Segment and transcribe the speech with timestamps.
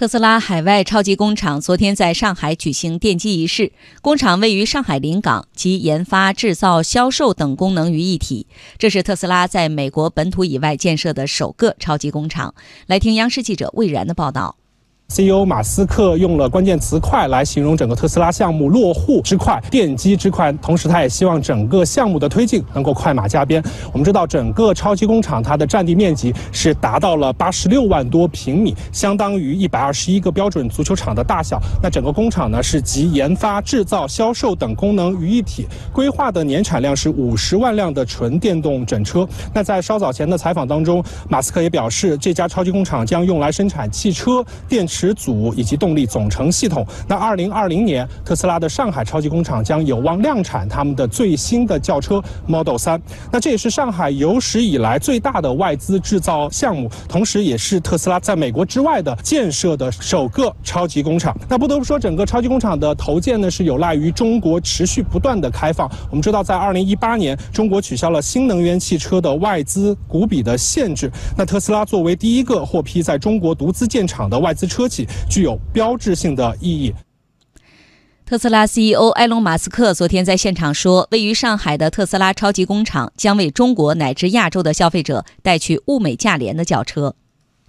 [0.00, 3.70] 特斯拉海外超级工厂昨天在上海举行奠基仪式。
[4.00, 8.46] 工厂位于上海临港，集研发、制造、销售等功能于一体。
[8.78, 12.54] 这是特斯拉在美国本土以外建设的首个超级工厂。
[12.86, 14.56] 来听央视记者魏然的报道。
[15.10, 23.60] CEO 马斯克用了关键词“快”来形容整个特斯拉项目落户之快、奠基之快，同时他也希望整个项目的推进能够快马加鞭。
[23.92, 31.60] 我们知道，整个超级工厂它的占地面积是达到了八十六万多平米，相当于一百二十一个标准足球场的大小。
[31.82, 39.28] 那整个工厂呢是集研发、制造、销售等功能于一体，规划的年产量是五十万辆的纯电动整车。
[39.52, 44.99] 那在稍早前的采访当中，马斯克也表示，这家超级工厂将用来生产汽车电池。
[45.00, 46.86] 始祖以及动力总成系统。
[47.08, 53.00] 那二零二零年，特斯拉的上海超级工厂将有望量产他们的最新的轿车 Model 三。
[53.32, 61.34] 那这也是上海有史以来最大的外资制造项目，同时也是特斯拉在美国之外的建设的首个超级工厂。
[61.48, 65.90] 那不得不说，整个超级工厂的投建呢，是有赖于中国持续不断的开放。
[66.10, 71.10] 我们知道，在二零一八年，中国取消了新能源汽车的外资股比的限制。
[71.38, 74.89] 那特斯拉作为第一个获批在中国独资建厂的外资车。
[75.28, 76.92] 具有标志性的意义。
[78.26, 87.16] 特斯拉 CEO 埃隆·马斯克昨天在现场说，位于上海的特斯拉超级工厂将为中国乃至亚洲的消费者带去物美价廉的轿车。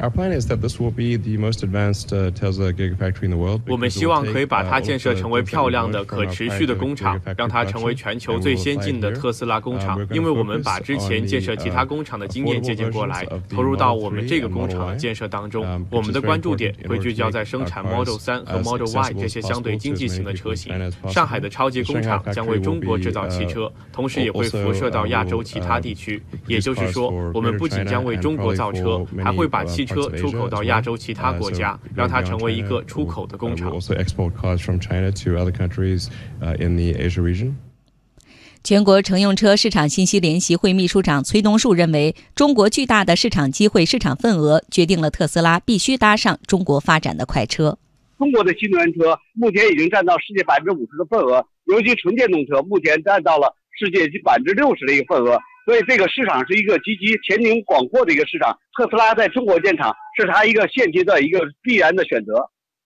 [0.00, 3.60] Our plan is that this will be the most advanced Tesla Gigafactory in the world.
[3.68, 10.00] 我们希望可以把它建设成为漂亮的、可持续的工厂，让它成为全球最先进的特斯拉工厂。
[10.10, 15.86] 因为我们把之前建设其他工厂的经验借鉴过来，投入到我们这个工厂的建设当中。
[15.90, 20.72] 我们的关注点会聚焦在生产 Model 3和 Model Y 这些相对经济型的车型。
[21.10, 26.22] 上海的超级工厂将为中国制造汽车，同时也会辐射到亚洲其他地区。
[26.46, 33.72] 也就是说，我们不仅将为中国造车，还会把汽车出口到亚洲其他国家，让它成为一个出口的工厂。
[38.62, 47.78] 全国乘用车市场信息联席会秘书长崔东树认为，中国巨大的市场机会、市场份额，决定了特斯拉必须搭上中国发展的快车。
[48.18, 55.40] 中国的新能源车目前已经占到世界百分之五十的份额，尤其纯电动车目前占到了世界百分之六十的一个份额。
[55.64, 62.32] 所以这个市场是一个极其前景广阔的一个市场，特斯拉在中国建厂是它一个现阶段一个必然的选择。